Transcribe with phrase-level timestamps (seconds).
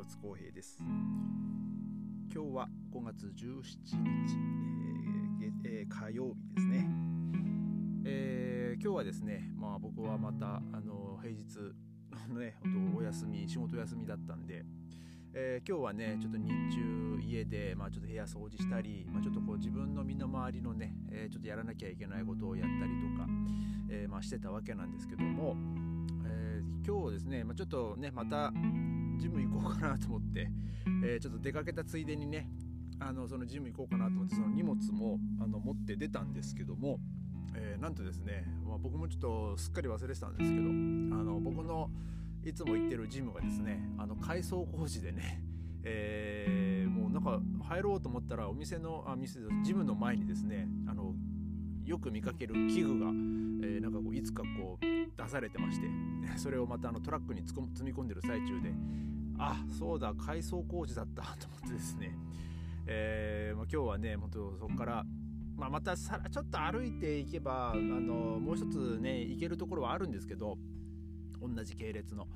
[0.00, 0.78] 広津光平です。
[2.32, 3.96] 今日は5月17日、
[5.42, 6.88] えーえー、火曜日ですね、
[8.06, 11.44] えー、今日はですねまあ僕はまたあの平日
[12.34, 12.56] ね
[12.98, 14.64] お休み仕事休みだったんで
[15.34, 23.28] えー、今日はねちょっと日中家で、まあ、ちょっと部屋掃除したり、まあ、ちょっとこう自分の身の回りのね、えー、ちょっとやらなきゃいけないことをやったりとか、
[23.90, 25.56] えー、まあ、してたわけなんですけども、
[26.24, 28.50] え今日ですね、まあ、ちょっとねまた
[29.20, 30.50] ジム行こうかなと思って、
[31.04, 32.48] えちょっと出かけたついでにね
[32.98, 36.98] あのそのジム行こうかなと思ってその荷物もあの持って出たんですけども、
[37.54, 41.90] えーなんとですね、まあ、僕もちょっとすっかり忘れてたんですけどあの僕の
[42.44, 45.42] いつも行ってるジムがですねあの改装工事でね、
[45.84, 51.14] えー、もうなんか入ろうと思ったらお店のあ店ジムの前にですねあの
[51.84, 55.88] よく見かける器具が、えー、なんかこういつかこう出されてまして
[56.36, 58.72] それをまたあのトラックに積み込んでる最中で
[59.40, 62.14] あそうだ改装工事だったと思ってですね、
[62.86, 65.04] えーま、今日はね本当そこから
[65.56, 70.56] まあ、またさちょっと歩いていけばあのもう一つね行けるところはあるんですけど
[71.38, 72.26] 同じ系列の。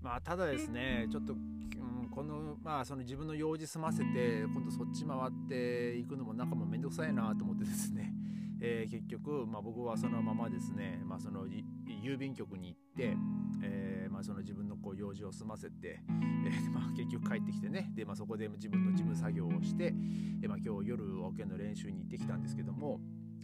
[0.00, 8.14] まあ、ただですねちょっと、うん、この,、まあその自分の用事済ませて今度そっち回っていくのもなんかもめんどくさいなと思ってですね、
[8.62, 13.16] えー、結局、まあ、僕はそのままですね、まあ、その郵便局に行って、
[13.62, 13.89] え
[14.20, 17.90] あ、その自分のこう用事を済ませて、えーまあ、結局帰ってきてね。
[17.94, 19.94] で、まあ、そこで自分の事務作業をして、
[20.42, 23.00] えーまあ、今日夜オケの練習に行ってきたんですけども、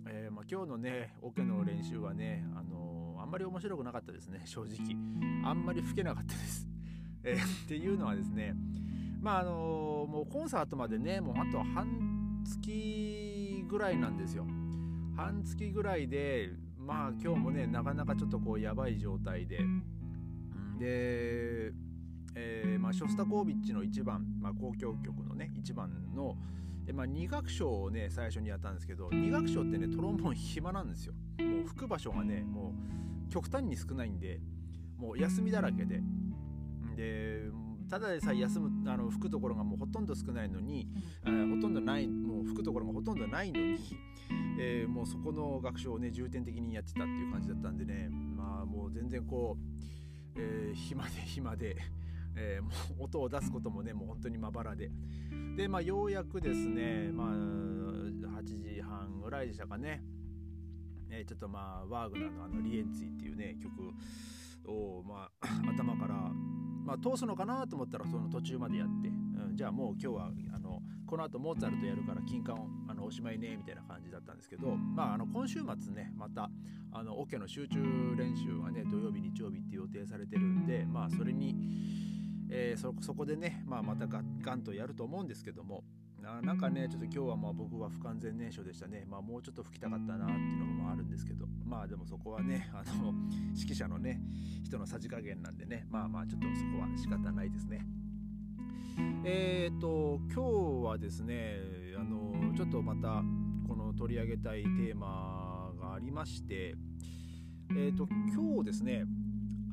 [0.07, 4.43] えーまあ、今日のねオケの練習はねあのあんまり面白くなかったですね。
[4.45, 4.97] 正直。
[5.45, 6.69] あんまり吹けなかったです、
[7.25, 8.55] え、っていうのはですね
[9.21, 14.45] まああのもうコンサートまでねもうあと半月ぐらいなんですよ。
[15.17, 19.61] 半月ぐらいでまあ今日もねなかなかちょっとこうやばい状態で
[20.79, 21.73] で、
[22.35, 26.37] えー、まあ、ショスタコービッチの1番、まあ、交響曲のね1番の
[26.85, 31.15] で、まあ、2楽章をね最初にやったんですけど2楽章ってねトロンボーン暇なんですよ。
[31.39, 32.75] もう吹く場所がねも
[33.29, 34.41] う極端に少ないんで
[34.97, 36.03] もう休みだらけで。
[36.95, 37.51] で
[37.89, 40.89] ただでさえ休むあの吹くところがもうほとんど少ないのに、
[41.25, 43.79] うん、ほとんどないもう吹くところがほとんどないのに、
[44.59, 50.06] えー、もうそこの学習をね重点的にやってたっていう感じだったんでねまあもう全然こう、
[50.37, 51.77] えー、暇で暇で、
[52.37, 52.71] えー、も
[53.01, 54.91] う 音を出すこともねもう本当にまばらで。
[55.57, 60.03] でまあようやくですねまあ8時半ぐらいでしたかね。
[61.09, 63.93] えー、ちょっとまあワーグナーのあのリエンツィっていうね曲
[64.71, 66.33] をまあ 頭から
[66.85, 70.66] まあ通すのかなと思ったらその途中までやって、うん、じゃあもう今日はあの
[71.07, 72.57] この後モーツァルトやるから金管
[72.89, 76.51] あのおしまいねみたいな感じだったんですけどまああの今週末ねまた
[76.93, 77.79] あのオケの集中
[78.17, 81.55] 練習がね土曜日日曜日って予定されてるんでまあそれに
[82.49, 84.21] えー、そそこでね、まあ、またガ
[84.55, 85.83] ンとやると思うんですけども
[86.21, 93.13] ななんかねちょっと今日はまあ僕は不完全燃焼でしたね、まあ、もうちょっと吹きたかったなっていうのもあるんですけどまあでもそこはねあの
[93.55, 94.21] 指揮者のね
[94.65, 97.85] 人のさじ加減なんでねまあまあちょっとそこは仕方ないですね。
[99.25, 101.59] えっ、ー、と今日はですね
[101.99, 103.23] あのちょっとまた
[103.69, 106.75] この取り上げたいテーマがありまして
[107.71, 109.05] えっ、ー、と今日ですね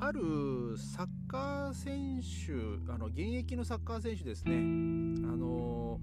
[0.00, 6.00] あるサッカー選手あの現役のサッカー選手ですねあの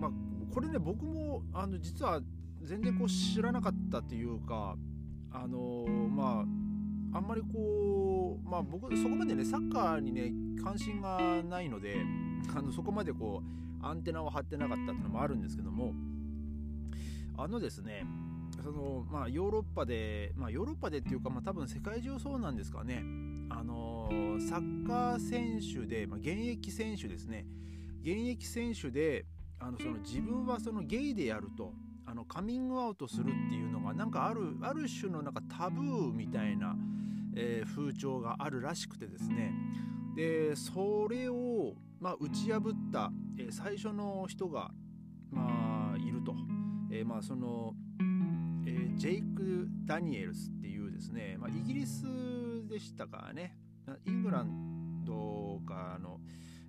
[0.00, 0.10] まあ
[0.52, 2.20] これね僕もあの実は
[2.62, 4.76] 全然こう知らなかったっていうか
[5.30, 6.44] あのま
[7.12, 10.32] ああんまりこうまあ僕そこまでねサッカーにね
[10.62, 11.96] 関心がないので
[12.54, 15.92] あのそこまでこうアンテナを張ってなかったっていうのもあるんですけども
[17.36, 18.06] あのですね
[18.62, 23.02] そのまあヨーロッパでまあヨーロッパでっていうかまあ多分世界中そうなんですかね。
[23.50, 24.08] あの
[24.48, 27.46] サッカー選手で、まあ、現役選手ですね。
[28.02, 29.26] 現役選手で
[29.58, 31.72] あのその自分はそのゲイでやると
[32.06, 36.76] あのカミングアウトするっていうのがなんかあるある種のなんかタブーみたいな、
[37.36, 39.52] えー、風潮があるらしくてですね。
[40.16, 44.70] でそれを、まあ、打ち破った、えー、最初の人が、
[45.30, 46.34] まあ、いると、
[46.90, 47.74] えー、まあその、
[48.66, 52.04] えー、ジェイク・ダニエルスっていうですね、まあ、イギリス
[52.68, 53.58] でしたからね。
[54.06, 56.18] イングランドかの、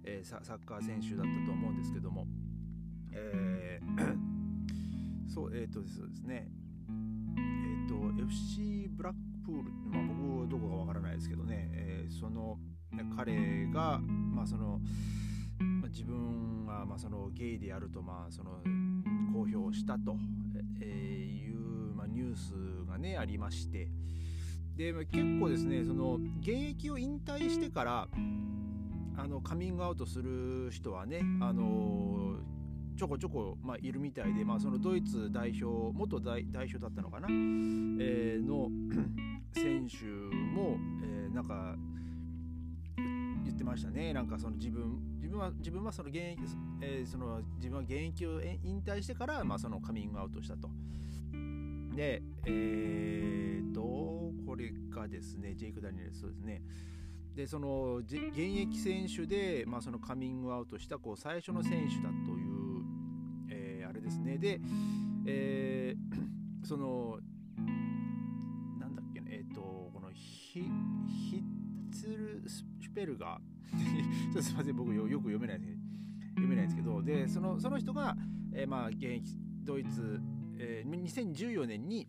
[0.03, 2.27] えー、サッカー選手だったと思うんですけども、
[3.13, 4.17] えー、
[5.33, 6.49] そうえっ、ー、とですね。
[7.37, 10.03] えっ、ー、と FC ブラックプール、まあ、
[10.47, 12.57] どこかわからないですけどね、えー、その
[13.15, 14.79] 彼が、まあその
[15.59, 18.61] まあ、自分が、まあ、そのゲイであると、まあ、その
[19.33, 20.17] 公表したと、
[20.81, 22.53] えいう、まあ、ニュース
[22.89, 23.89] がねありまして。
[24.75, 28.07] で、まあ、結構ですねその現役を引退してから
[29.17, 32.35] あのカミングアウトする人はねあの
[32.97, 38.69] ちょこちょこ、まあ、いるみたいで、まあ、そのドイツ代表元代表だったのかな、えー、の
[39.55, 41.75] 選手も、えー、なんか
[43.43, 44.13] 言ってましたね。
[44.13, 46.39] なんかその自分自分は自分はその現役、
[46.81, 50.69] えー、その自分は現役を引退してから、まあ、そのカミングアウトしたと。
[51.95, 53.81] でえーと
[54.45, 55.53] これがですね。
[55.55, 56.61] ジェイク・ダニエルそうですね。
[57.35, 62.83] でその現役選手で、まあ、そのカミングアウトしたこう最初の選手だという、
[63.49, 64.37] えー、あれですね。
[64.37, 64.61] で、
[65.25, 67.19] えー、その
[70.61, 71.43] ヒ
[71.91, 73.45] ッツルシュペルガー。
[74.41, 75.79] すいません僕よく読めないです
[76.29, 77.01] 読めないですけど。
[77.01, 78.15] でそのその人が、
[78.53, 80.21] えー、まあ現役ドイツ、
[80.57, 82.07] えー、2014年に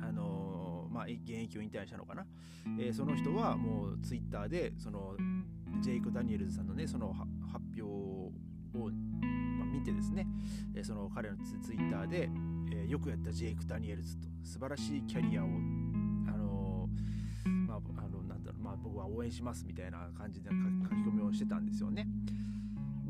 [0.00, 2.24] あのまあ、現役を引退したのかな、
[2.78, 5.16] えー、その人はもうツイッターでその
[5.80, 8.30] ジェイク・ダニエルズさんのねその発表を、
[9.58, 10.26] まあ、見てですね、
[10.74, 12.30] えー、その彼のツイッターで、
[12.70, 14.28] えー、よくやったジェイク・ダニエルズと。
[14.44, 15.48] 素晴らしいキャリアを
[19.24, 20.58] 援しますみたいな感じで書き
[21.08, 22.06] 込みをしてたんですよね。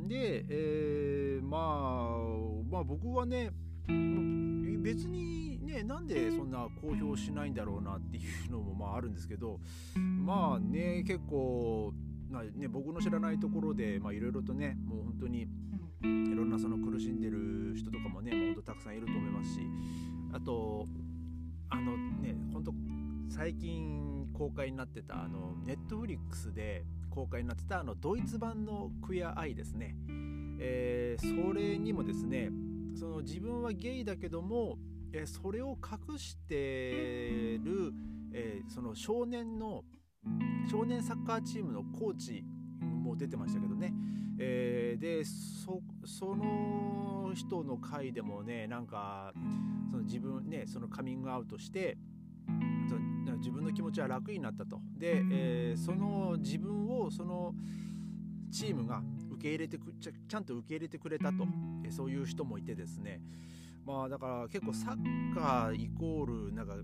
[0.08, 3.50] で、えー、まあまあ僕はね
[3.86, 9.60] 別にねなんでそんな公表しないんだろうなっていうのも まああるんですけど
[9.96, 11.92] まあね結構、
[12.30, 19.60] まあね、僕の知らないところでいろいろとねもう本当にいろんなその苦しんでる人とかもねもう本当たくさんいると思いますし
[20.32, 20.86] あと
[21.70, 22.74] あのね本当
[23.28, 29.96] 最近公開になってたあのネットフリックスで公開になってたあのドイツ版の「クエアアイ」ですね、
[30.58, 32.50] えー、それにもですね
[32.94, 34.78] その自分はゲイだけども、
[35.12, 37.92] えそれを隠してる、
[38.32, 39.84] えー、その少年の
[40.70, 42.44] 少年サッカーチームのコーチ
[42.80, 43.92] も出てましたけどね、
[44.38, 49.32] えー、でその人の回でもねなんか
[49.90, 51.98] その自分ねそのカミングアウトして
[53.32, 54.80] 自分の気持ちは楽になったと。
[54.96, 57.54] で、えー、その自分をその
[58.50, 61.46] チームが受け入れてくちゃちゃんと受け入れてくれたと、
[61.84, 63.20] えそういう人もいてですね。
[63.84, 66.76] まあだから結構サッカーイコールなんか、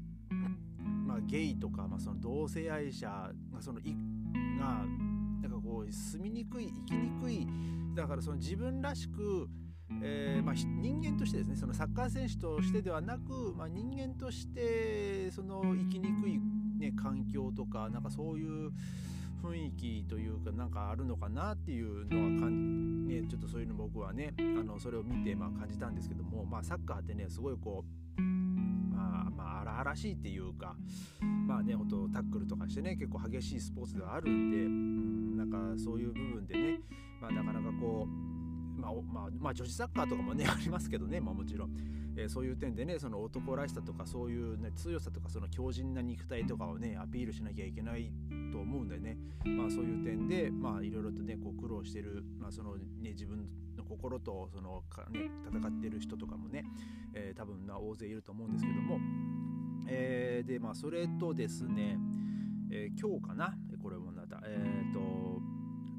[1.06, 3.94] まあ、ゲイとか、まあ、その同性愛者がそのい
[4.58, 4.84] が
[5.40, 7.46] なんかこう住みにくい生きにくい。
[7.94, 9.48] だからその自分らしく
[10.02, 16.40] えーまあ、人間としてですねそのサッカー選手としてではなく、まあ、人間としてその生きにくい、
[16.78, 18.70] ね、環境とかなんかそういう
[19.42, 27.84] 雰囲気というかなんかあるのかなっていうのはかん、ね、ちょっとそういうの僕はねあのそれを見てまあ感じたんですけども、まあ、サッカーってねすごいこ
[28.18, 30.76] うまあまあ荒々しいっていうか
[31.46, 36.80] まあねほんとタックルとかしてね結構激しいスポーツではあるんで、うん、なんかそういう部分でね、
[37.20, 38.39] まあ、なかなかこう
[38.80, 41.70] まあ、まあ、まあ、女子サッカーとかもね ありますけどね、まあ、もちろん、
[42.16, 48.12] えー、そういう点でねその男らしさとかそういう、ね、強さとかその強靭な肉体とかをねアピールしなきゃいけない
[48.50, 56.64] と思うんでね、まあ、そういう点でまあいろいろとねこう苦労してる、まあそのね、自分の心とそのか、ね、戦ってる人とかもね、
[57.14, 58.98] えー、多分な大勢いると思うんですけども、
[59.86, 61.98] えー、でまあそれとですね、
[62.70, 64.40] えー、今日かなこれもまた。
[64.44, 65.40] えっ、ー、と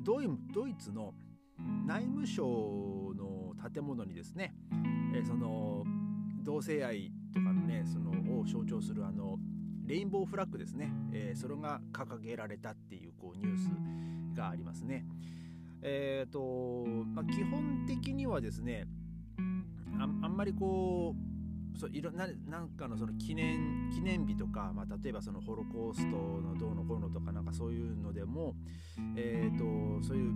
[0.03, 1.13] ドイドイツの
[1.85, 2.43] 内務省
[3.15, 4.53] の建物にですね、
[5.13, 5.83] え、その
[6.43, 9.37] 同性愛とかのねそのを象徴するあの
[9.85, 15.05] レインボーフラッグですね、えー、それが掲げられたっていうこうニュースがありますね。
[15.83, 18.85] えーとまあ、基本的にはですね
[19.99, 28.55] あんまりこうそういろななんかのその記念記念日とか、まあ、例えばそのホロコーストのどうのこうのとかなんかそういうのでも、
[29.15, 30.33] えーと、そういう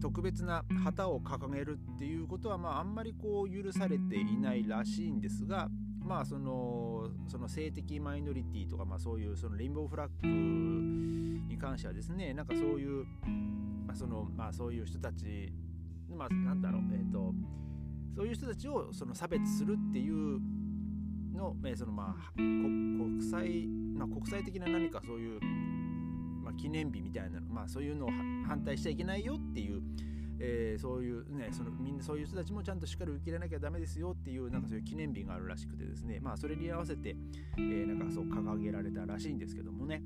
[0.00, 5.68] 特別な旗を掲げるっていうことは、まあ、あんまりこう許されていないらしいんですが、
[6.06, 10.28] まあそのその性的マイノリティとか、まあ、そういうそのレインボーフラッグ
[11.48, 13.04] に関してはですねなんかそういう、
[13.86, 15.52] まあそのまあ、そういう人たち
[16.08, 17.34] まあなんだろうえ、ー、と
[18.16, 20.40] そういう人たちをその差別するっていう
[21.34, 25.40] の,、えー、そのまあ国際、まあ、国際的な何かそういう、
[26.56, 28.10] 記念日みたいなのまあそういうのを
[28.46, 29.82] 反対しちゃいけないよっていう
[30.38, 36.20] えー、そういうねそのみんなそういう人たちもちゃんとしっかり受け入れなきゃダメですよっていうなんかそういう記念日があるらしくてですね。
[36.20, 37.16] まあそれに合わせて、
[37.56, 40.02] えー、なんかそう掲げられたらしいんですけどもね、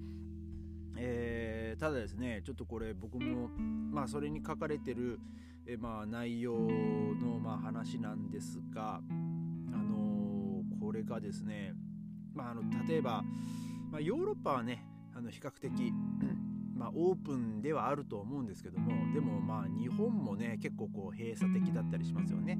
[0.96, 5.18] えー、ただですねちょっとこれ僕もまあそれに書かれてる、
[5.66, 9.00] えー、まあ内容のまあ話なんですが
[9.72, 11.72] あの、これがですね
[12.34, 13.24] まああの例えば、
[13.90, 14.84] まあ、ヨーロッパはね
[15.20, 15.92] あの比較的
[16.74, 22.58] まあ、オープンではあると思うんですけどもでもまあ日本もね結構こう閉鎖的だったりしますよね。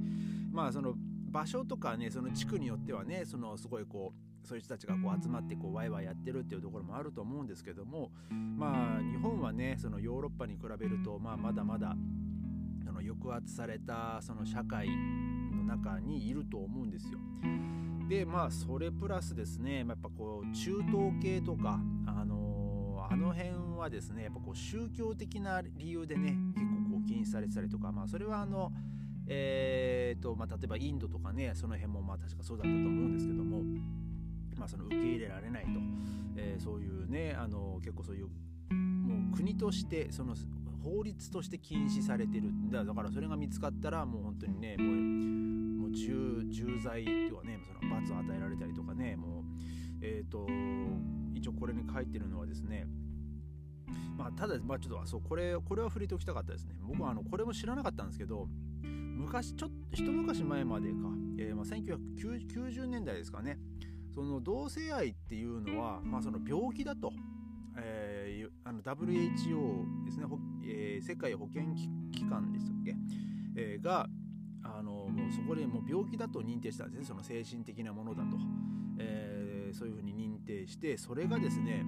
[0.53, 0.93] まあその
[1.31, 11.97] 場所とかねその地区によってはねそのすごいこうそういう人たちがこう集まってこうワイワイやってるっていうところもあると思うんですけどもまあ日本はねそのヨーロッパに比べると、まあ、まだまだ
[12.85, 17.19] その抑圧されたその社会の中にいると思うんですよ。
[18.11, 22.40] でまあそれプラスですねやっぱこう中東系とかあのー、
[23.11, 28.73] あの辺はですねやっぱこう宗教的な理由でね結構こう禁止されてたりとかまあそれはあの
[29.33, 33.63] えーとまあ、例えばインドとかねその辺もまあ確かそうだったと思うんですけども、
[34.57, 35.71] まあ、その受け入れられないと、
[36.37, 38.29] えー、そういうねあの結構そういう
[38.75, 40.35] もう国としてその
[40.83, 42.51] 法律として禁止されてる。
[42.73, 44.97] だからそれが見つかったらもう本当にねもう
[45.83, 49.45] もう重重罪っていうかねその罰を与えられたりとかねもう
[50.03, 50.47] えっ、ー、と
[51.41, 52.87] 一応これに書いてるのはですね
[54.17, 56.75] まあ、ただ、まあ、ちょっとそうこれこれは触れておきたかったですね。
[56.83, 58.49] 僕はあのこれも知らなかったんですけど、
[58.83, 60.97] 昔ちょっと一昔前までか、
[61.39, 63.59] えー、まあ、1990年代ですかね。
[64.15, 67.13] その同性愛っていうのは、まあ、その病気だと、
[67.79, 70.27] えー、あの WHO ですね、
[70.65, 71.75] えー、世界保健
[72.13, 72.97] 機関でしたっけ、
[73.57, 74.07] えー、が
[74.63, 77.07] あのもうそこでもう病気だと認定したんですね。
[77.07, 78.37] その精神的なものだと、
[78.99, 79.40] えー、
[79.73, 81.85] そういうふうに認定してそれがですね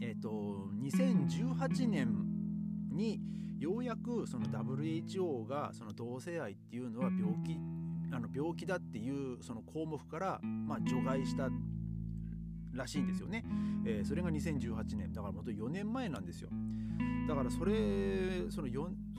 [0.00, 2.08] えっ、ー、と2018年
[2.92, 3.20] に
[3.58, 7.58] ようやくその WHO がその同性愛っていうのは病気
[8.12, 11.48] あの病気だっていうその項目からまあ除外した
[12.76, 13.44] らしいんですよね、
[13.86, 15.12] えー、それが2018年。
[15.12, 16.50] だから本当4年前なんですよ。
[17.26, 18.68] だからそれその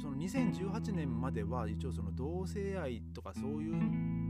[0.01, 4.26] その2018年までは一応その同性愛とかそういうの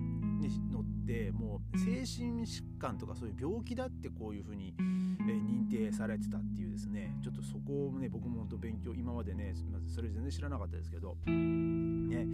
[1.08, 7.16] ってもう精神疾患とかそういう病気だってこういうふうに、え認定されてたっていうですね。
[7.24, 9.54] ちょっとそこをね僕も本当勉強今までね
[9.88, 11.16] それ全然知らなかったですけど。
[11.26, 12.28] ね。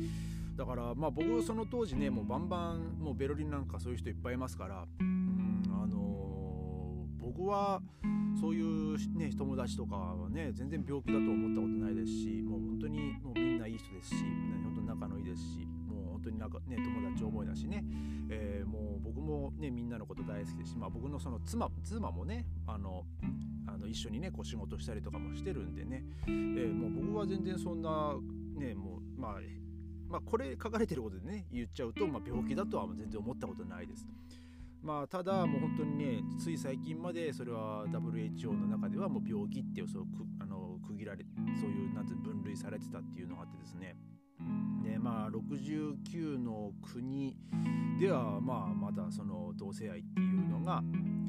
[0.55, 7.81] だからまあ僕その当時ねもうバンバンもうベルリンなんかそういう人いっぱいいますからうんあのー、僕は
[8.39, 14.15] そういうね友達とかはね全然病気だと思ったことないですしもう本当にもうみんないい人ですし
[14.63, 14.72] 本当に
[16.43, 17.85] なんかね友達思いだしね、
[18.29, 23.05] えー、もう僕もねみんなのこと大好きですし、まあ、僕のその妻妻もねあの
[23.65, 28.15] あの一緒にねこう仕事したりとかもしてるんでね、えー、もう僕は全然そんな
[28.57, 29.33] ねもうまあ
[30.09, 34.05] まあ、これ書かれてることでね言っちゃうと、まあ、病気だとは全然思ったことないです。
[34.83, 40.03] まあ、ただもう本当にねつい最近までそれは WHO の中ではもう病気っていうそう
[40.39, 41.25] あの区切られ
[41.59, 43.95] そういうなんて分類されてたっていうのがあってですね。
[44.83, 47.35] でまあ69の国
[47.99, 50.83] ではまあまだその同性愛っていうのが、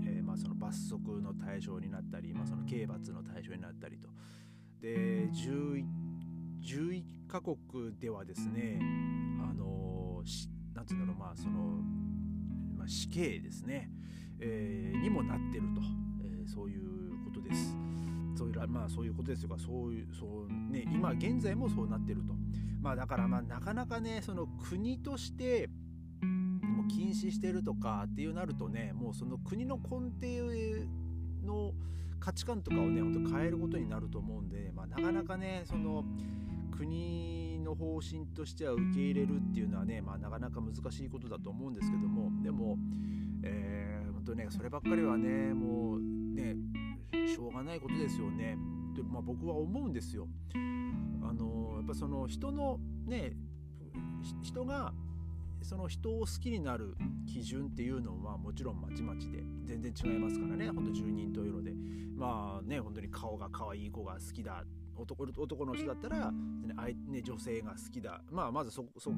[0.07, 4.09] えー、まあその罰則の対象になったり、まあ、その刑罰の対象になったりと
[4.81, 5.85] で 11,
[6.63, 7.57] 11カ国
[7.99, 8.79] ではですね
[9.43, 10.23] あの
[10.75, 11.61] なんていうんだろうまあその、
[12.77, 13.91] まあ、死刑ですね、
[14.41, 15.81] えー、にもなってると、
[16.25, 17.77] えー、そういうことです。
[18.37, 22.35] そういうまあそういうことですよそういうそうね今現在もそうなってると。
[22.85, 25.71] まあだからまあなかなかねその国として
[26.21, 30.87] もう禁止してるとかっていうなるとねもうその国の根底
[31.47, 31.73] の
[32.21, 36.05] 価値観とかをね本当変えることになると思うんで、まあ、なかなかねその
[36.77, 42.77] 国の方針としては受け入れるっていうのはね、まあ、なかなか難しいことだと思うんですけどもでも、
[43.45, 46.55] えー、本当ねそればっかりはねもうね
[47.27, 48.59] しょうがないことですよね
[48.93, 50.29] って、まあ、僕は思うんですよ。
[51.85, 53.33] っぱその人のね
[54.43, 54.93] 人が
[55.63, 56.95] その人を好きになる
[57.27, 60.69] 基準っていうのはもちろんまちまちで全然違いますからね。
[60.71, 61.73] ほんと十人十色で。
[62.17, 64.65] まあね本当に顔が可愛い子が好きだ。
[64.97, 69.17] 男男の人だったら、ね、女性が好きだ、まあ、まずそそこ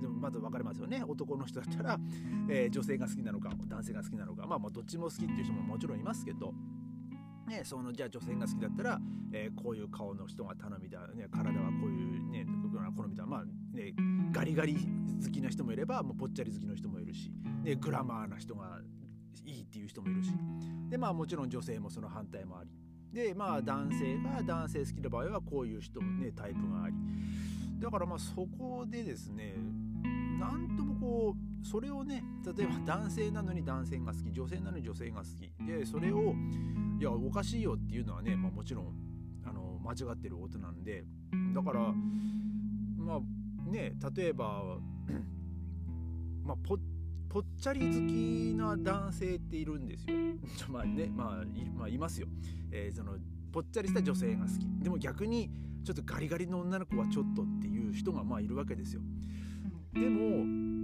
[0.00, 1.04] でもまず分かりますよね。
[1.06, 2.00] 男の人だったら、
[2.48, 6.52] えー、女性が好きなのか男性が好きなのか、まあ、まあどっちも好きっていう人ももちろんいますけど。
[7.48, 9.00] ね、そのじゃあ女性が好きだったら、
[9.32, 12.46] えー、こういう顔の人が頼みだ、ね、体はこういうね
[12.98, 13.44] 好みだまあ
[13.76, 13.94] ね
[14.32, 14.74] ガリガリ
[15.24, 17.30] 好きな人もいればもうぽっちゃり好きの人もいるし、
[17.62, 18.80] ね、グラマーな人が
[19.44, 20.30] いいっていう人もいるし。
[20.88, 22.70] でまあもちろん女性もその反対もあり。
[23.12, 26.94] でまあ男性が男性好きな場合はこういう人ねタイプがあり。
[27.78, 29.54] だからまあそこでですね
[30.38, 35.66] なんともこうそれをね例えば男性なのに男性が好き女性なのに女性が好き。
[35.66, 36.34] でそれを
[36.98, 38.94] いやおかしいよっていうのはね、まあ、もちろん
[39.44, 41.04] あの間違ってることなんで。
[41.54, 41.92] だから
[42.96, 44.78] まあね例えば
[46.44, 46.78] まあぽ
[47.28, 50.16] ぽっちゃり好きな男性っているんですよ。
[50.72, 52.28] まあね、まあい、まあ、いますよ。
[52.70, 53.18] えー、その
[53.52, 54.66] ぽっちゃりした女性が好き。
[54.82, 55.50] でも逆に
[55.84, 59.02] ちょっとガリガリの女の子はちょっとっていう人がまあいるわけですよ。
[59.92, 60.77] でも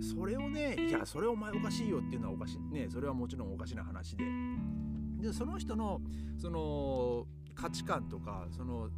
[0.00, 4.24] それをねいやそれお前おかしいよっていうのはおかしいねそれはもちろんおかしな話で
[5.20, 6.00] でその人の
[6.36, 8.90] その価値観とかその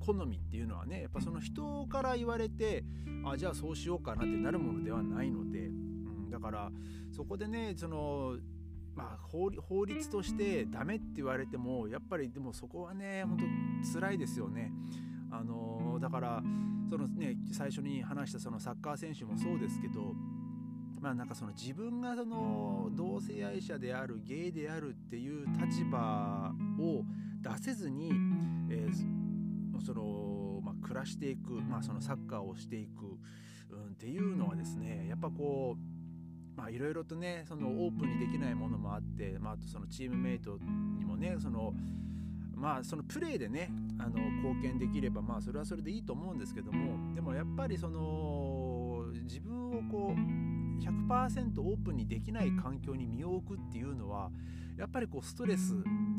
[0.00, 2.84] 好みっていうのはねやっぱその人から言われて
[3.24, 6.70] あじゃあそうしようかなってなるものではないので、うん、だから
[7.10, 8.36] そこでねその
[8.96, 9.50] まあ、法
[9.84, 13.38] 律としてダメって言われてもやっぱりでもそこはね本
[13.82, 14.70] 当辛いですよね。
[15.32, 16.42] あのだから
[16.94, 20.14] そのね最初に話したそのサッカー選手もそうですけど
[21.00, 27.02] まあなんかその自分がその同性愛者であるゲイであるっていう立場を
[27.42, 28.12] 出せずに、
[28.70, 33.18] えー、その、まあ、暮らしていく、まあ、そのサッカーをしていく、
[33.74, 40.58] うん、っていうのはですねやっぱこうまあいろいろとねそのオープンにできないものもあって、まあ、あとそのチームメイト
[40.96, 41.74] にもねその
[42.54, 54.30] まあそのプレーでねあの貢献できればまあそれはそれでいいと思うんですけどもでもやっぱりその自分をこう100%オープンにできない環境に身を置くっていうのは
[54.76, 55.72] やっぱりこうストレス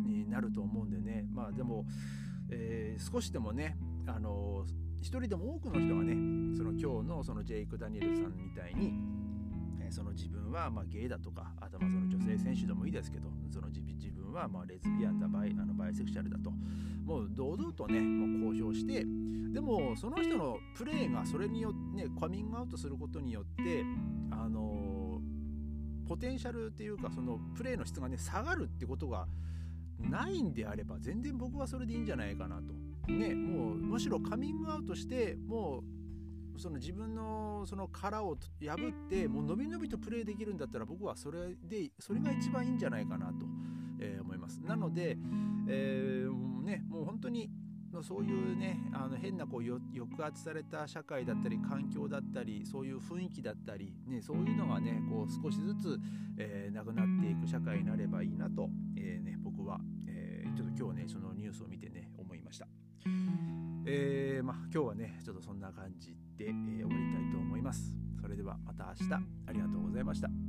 [0.05, 1.25] になると思うんでね。
[1.31, 1.85] まあでも、
[2.49, 3.77] えー、少しでもね
[4.07, 4.65] あの
[5.01, 6.13] 一人でも多くの人がね
[6.55, 8.93] その今日のそのジェイク・ダニエルさんみたいに
[9.91, 13.81] その自分はまゲイだとかあとまあその女性選手でもいいですけどその自
[14.11, 16.51] 分はまレズビアンだバイあのバイセクシャルだと
[17.05, 19.05] もう堂々とねもう公表して
[19.53, 23.83] でもその人のプレーがそれによってねカミングアウトすることによって
[24.31, 25.21] あの
[26.07, 29.27] ポテンシャルっていうかそのプレーの質がね下がるってことが
[29.99, 32.73] ないんであれば全然僕はそれでいいんじゃないかなと。
[33.11, 36.04] ね、もうむしろカミングアウトしてもう
[36.57, 43.45] その自分のその殻を破ってもう伸び伸びとプレーできるんだったら僕はそれでそれが一番いいんじゃないかなと、
[43.99, 44.59] えー、思います。
[44.59, 45.17] なので、
[45.67, 47.49] えー、ね、もう本当に
[48.03, 55.97] そういうねあの変なこう抑圧された社会だったり環境だったりそういう雰囲気だったり、ね、そういうのがねこう少しずつ、
[56.37, 62.67] えー、なくなっていく社会になればいいなと、えーね、僕は、えー、ちょっと今日ねそのニュースを見てね思いました。
[63.87, 67.93] えー、まあ、今日はねちょっとそんな感じで、えー、終わりたいと思います。
[68.21, 69.13] それではまた明日。
[69.47, 70.44] ありがとうございました。